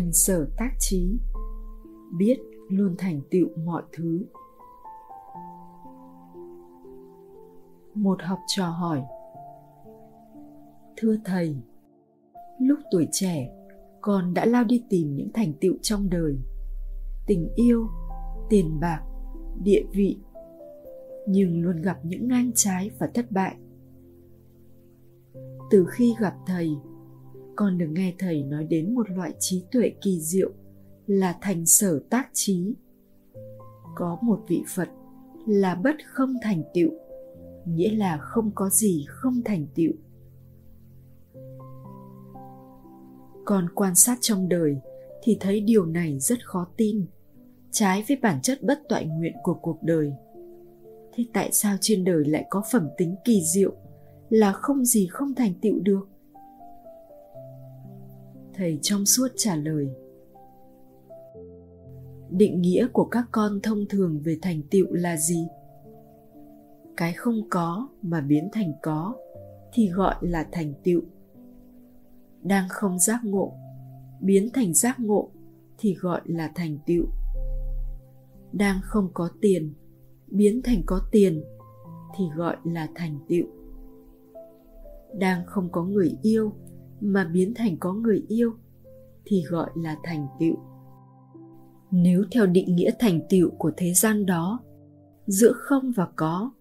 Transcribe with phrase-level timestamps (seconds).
[0.00, 1.18] thành sở tác trí,
[2.18, 2.38] biết
[2.68, 4.24] luôn thành tựu mọi thứ.
[7.94, 9.02] Một học trò hỏi,
[10.96, 11.56] thưa thầy,
[12.60, 13.48] lúc tuổi trẻ,
[14.00, 16.36] con đã lao đi tìm những thành tựu trong đời,
[17.26, 17.86] tình yêu,
[18.50, 19.02] tiền bạc,
[19.62, 20.18] địa vị,
[21.26, 23.56] nhưng luôn gặp những ngang trái và thất bại.
[25.70, 26.76] Từ khi gặp thầy
[27.60, 30.50] con được nghe thầy nói đến một loại trí tuệ kỳ diệu
[31.06, 32.74] là thành sở tác trí.
[33.96, 34.88] Có một vị phật
[35.46, 36.90] là bất không thành tựu,
[37.66, 39.92] nghĩa là không có gì không thành tựu.
[43.44, 44.76] Còn quan sát trong đời
[45.22, 47.06] thì thấy điều này rất khó tin,
[47.70, 50.12] trái với bản chất bất toại nguyện của cuộc đời.
[51.14, 53.72] Thế tại sao trên đời lại có phẩm tính kỳ diệu
[54.28, 56.09] là không gì không thành tựu được?
[58.54, 59.88] Thầy trong suốt trả lời.
[62.30, 65.46] Định nghĩa của các con thông thường về thành tựu là gì?
[66.96, 69.14] Cái không có mà biến thành có
[69.72, 71.00] thì gọi là thành tựu.
[72.42, 73.52] Đang không giác ngộ,
[74.20, 75.30] biến thành giác ngộ
[75.78, 77.04] thì gọi là thành tựu.
[78.52, 79.74] Đang không có tiền,
[80.26, 81.44] biến thành có tiền
[82.16, 83.46] thì gọi là thành tựu.
[85.18, 86.52] Đang không có người yêu
[87.00, 88.52] mà biến thành có người yêu,
[89.24, 90.56] thì gọi là thành tựu.
[91.90, 94.60] Nếu theo định nghĩa thành tựu của thế gian đó,
[95.26, 96.52] giữa không và có,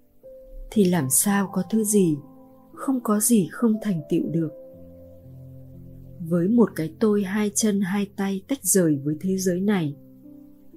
[0.71, 2.17] thì làm sao có thứ gì,
[2.73, 4.49] không có gì không thành tựu được.
[6.19, 9.95] Với một cái tôi hai chân hai tay tách rời với thế giới này,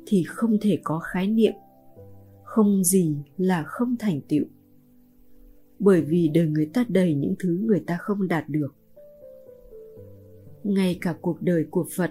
[0.06, 1.52] thì không thể có khái niệm
[2.54, 4.44] không gì là không thành tựu.
[5.78, 8.74] Bởi vì đời người ta đầy những thứ người ta không đạt được
[10.64, 12.10] ngay cả cuộc đời của phật,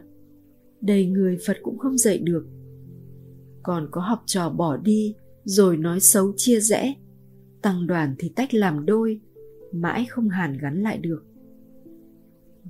[0.81, 2.45] đầy người phật cũng không dạy được.
[3.63, 6.93] Còn có học trò bỏ đi, rồi nói xấu chia rẽ,
[7.61, 9.19] tăng đoàn thì tách làm đôi,
[9.71, 11.23] mãi không hàn gắn lại được.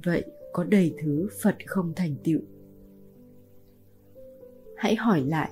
[0.04, 2.40] Vậy có đầy thứ phật không thành tựu?
[4.78, 5.52] Hãy hỏi lại,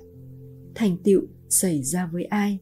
[0.76, 2.60] thành tựu xảy ra với ai?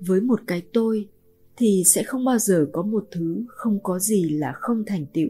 [0.00, 1.08] Với một cái tôi
[1.56, 5.28] thì sẽ không bao giờ có một thứ không có gì là không thành tựu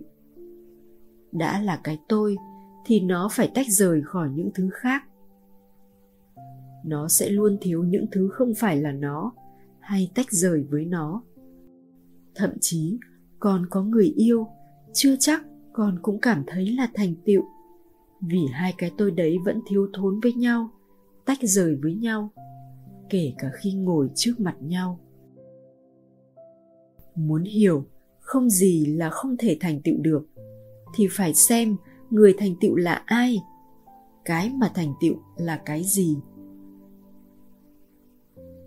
[1.32, 2.36] đã là cái tôi,
[2.86, 5.04] thì nó phải tách rời khỏi những thứ khác.
[6.84, 9.32] Nó sẽ luôn thiếu những thứ không phải là nó,
[9.80, 11.22] hay tách rời với nó.
[12.34, 12.98] Thậm chí,
[13.38, 14.46] còn có người yêu,
[14.92, 17.42] chưa chắc con cũng cảm thấy là thành tựu.
[18.20, 20.70] Vì hai cái tôi đấy vẫn thiếu thốn với nhau,
[21.24, 22.30] tách rời với nhau,
[23.10, 25.00] kể cả khi ngồi trước mặt nhau.
[27.14, 27.84] Muốn hiểu
[28.20, 30.26] không gì là không thể thành tựu được
[30.94, 31.76] thì phải xem
[32.10, 33.42] người thành tựu là ai,
[34.24, 36.16] cái mà thành tựu là cái gì.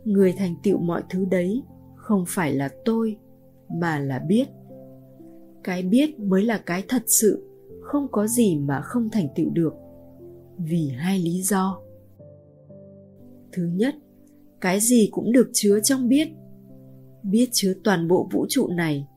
[0.05, 1.63] Người thành tựu mọi thứ đấy
[1.95, 3.17] không phải là tôi,
[3.69, 4.47] mà là biết.
[5.63, 7.47] Cái biết mới là cái thật sự,
[7.81, 9.73] không có gì mà không thành tựu được,
[10.57, 11.79] vì hai lý do.
[13.51, 13.95] Thứ nhất,
[14.61, 16.27] cái gì cũng được chứa trong biết.
[17.23, 19.07] Biết chứa toàn bộ vũ trụ này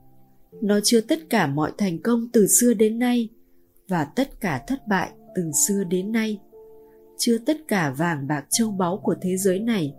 [0.62, 3.28] nó chứa tất cả mọi thành công từ xưa đến nay,
[3.88, 6.40] và tất cả thất bại từ xưa đến nay.
[7.18, 9.94] Chứa tất cả vàng bạc châu báu của thế giới này,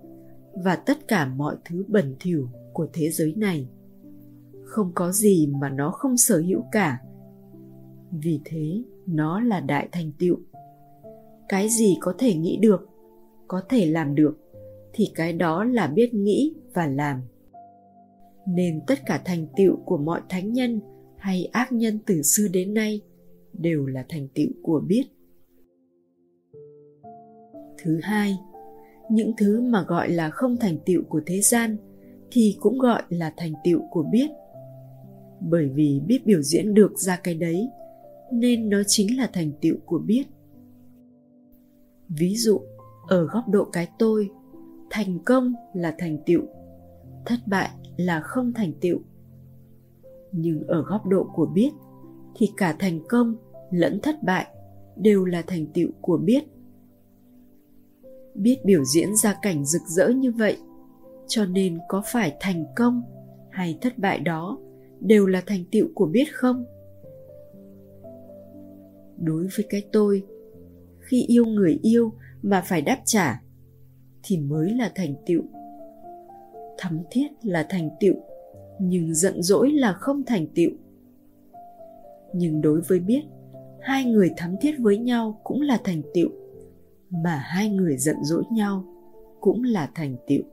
[0.53, 3.67] và tất cả mọi thứ bẩn thỉu của thế giới này.
[4.63, 6.97] Không có gì mà nó không sở hữu cả.
[8.11, 10.37] Vì thế, nó là đại thành tựu.
[11.49, 12.89] Cái gì có thể nghĩ được,
[13.47, 14.37] có thể làm được,
[14.93, 17.21] thì cái đó là biết nghĩ và làm
[18.55, 20.79] nên tất cả thành tựu của mọi thánh nhân
[21.17, 23.01] hay ác nhân từ xưa đến nay
[23.53, 25.03] đều là thành tựu của biết.
[27.77, 28.37] Thứ hai,
[29.09, 31.77] những thứ mà gọi là không thành tựu của thế gian
[32.31, 34.27] thì cũng gọi là thành tựu của biết.
[35.39, 37.69] Bởi vì biết biểu diễn được ra cái đấy,
[38.31, 40.23] nên nó chính là thành tựu của biết.
[42.09, 42.61] Ví dụ,
[43.07, 44.29] ở góc độ cái tôi,
[44.89, 46.41] thành công là thành tựu,
[47.25, 47.69] thất bại
[47.99, 48.99] là không thành tựu.
[50.31, 51.71] Nhưng ở góc độ của biết,
[52.35, 53.35] thì cả thành công
[53.71, 54.47] lẫn thất bại
[54.95, 56.43] đều là thành tựu của biết.
[58.35, 60.57] Biết biểu diễn ra cảnh rực rỡ như vậy,
[61.27, 63.01] cho nên có phải thành công
[63.51, 64.59] hay thất bại đó
[64.99, 66.65] đều là thành tựu của biết không?
[69.17, 70.23] Đối với cái tôi,
[70.99, 73.41] khi yêu người yêu mà phải đáp trả,
[74.23, 75.41] thì mới là thành tựu
[76.79, 78.13] thắm thiết là thành tựu,
[78.79, 80.71] nhưng giận dỗi là không thành tựu.
[82.33, 83.21] Nhưng đối với biết,
[83.81, 86.29] hai người thắm thiết với nhau cũng là thành tựu,
[87.09, 88.83] mà hai người giận dỗi nhau
[89.41, 90.43] cũng là thành tựu.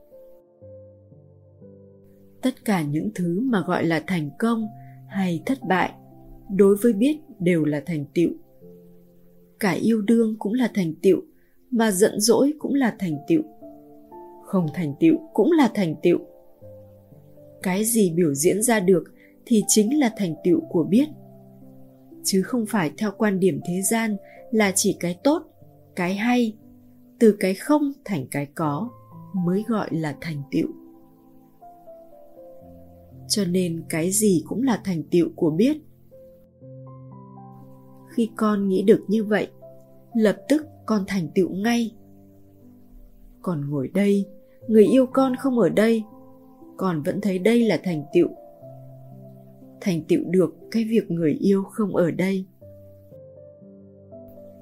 [2.41, 4.67] Tất cả những thứ mà gọi là thành công
[5.07, 5.93] hay thất bại
[6.49, 8.29] đối với biết đều là thành tựu.
[9.59, 11.21] Cả yêu đương cũng là thành tựu,
[11.71, 13.41] mà giận dỗi cũng là thành tựu
[14.47, 16.19] không thành tựu cũng là thành tựu.
[17.63, 19.03] Cái gì biểu diễn ra được
[19.45, 21.09] thì chính là thành tựu của biết.
[22.23, 24.17] Chứ không phải theo quan điểm thế gian
[24.51, 25.43] là chỉ cái tốt,
[25.95, 26.57] cái hay,
[27.19, 28.89] từ cái không thành cái có
[29.33, 30.67] mới gọi là thành tựu.
[33.27, 35.77] Cho nên cái gì cũng là thành tựu của biết.
[38.09, 39.47] Khi con nghĩ được như vậy,
[40.13, 41.95] lập tức con thành tựu ngay.
[43.41, 44.25] Còn ngồi đây
[44.67, 46.03] người yêu con không ở đây,
[46.77, 48.27] con vẫn thấy đây là thành tựu.
[49.81, 52.45] Thành tựu được cái việc người yêu không ở đây.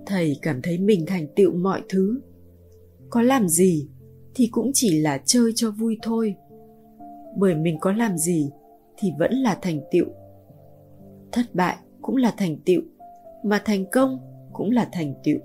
[0.06, 2.22] Thầy cảm thấy mình thành tựu mọi thứ.
[3.10, 3.90] Có làm gì
[4.36, 6.36] thì cũng chỉ là chơi cho vui thôi.
[7.38, 8.52] Bởi mình có làm gì
[8.98, 10.06] thì vẫn là thành tựu.
[11.32, 12.82] Thất bại cũng là thành tựu,
[13.44, 14.20] mà thành công
[14.54, 15.38] cũng là thành tựu.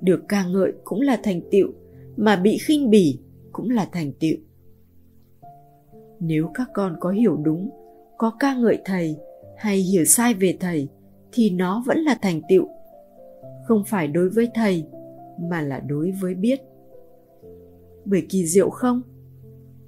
[0.00, 1.68] Được ca ngợi cũng là thành tựu,
[2.16, 3.18] mà bị khinh bỉ
[3.58, 4.36] cũng là thành tựu.
[6.20, 7.70] Nếu các con có hiểu đúng,
[8.18, 9.16] có ca ngợi thầy
[9.56, 10.88] hay hiểu sai về thầy,
[11.32, 12.68] thì nó vẫn là thành tựu.
[13.64, 14.84] Không phải đối với thầy,
[15.50, 16.60] mà là đối với biết.
[18.04, 19.02] Bởi kỳ diệu không?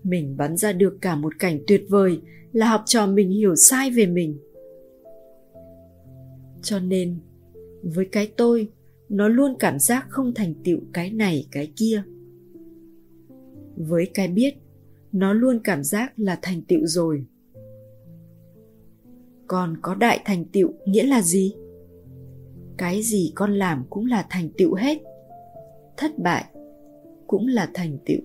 [0.02, 2.20] Mình bắn ra được cả một cảnh tuyệt vời
[2.52, 4.38] là học trò mình hiểu sai về mình.
[6.62, 7.19] Cho nên,
[7.82, 8.69] với cái tôi,
[9.08, 12.02] nó luôn cảm giác không thành tựu cái này, cái kia
[13.88, 14.54] với cái biết,
[15.12, 17.26] nó luôn cảm giác là thành tựu rồi.
[19.46, 21.54] Còn có đại thành tựu nghĩa là gì?
[22.78, 24.98] Cái gì con làm cũng là thành tựu hết.
[25.96, 26.44] Thất bại
[27.26, 28.20] cũng là thành tựu.